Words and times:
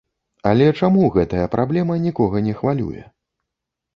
Але 0.51 0.69
чаму 0.85 1.09
гэтая 1.15 1.43
праблема 1.55 1.99
нікога 2.07 2.41
не 2.47 2.57
хвалюе? 2.61 3.01